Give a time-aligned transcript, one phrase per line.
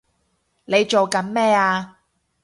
[0.65, 1.99] 你做緊咩啊！